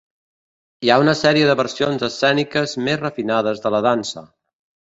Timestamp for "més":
2.89-3.01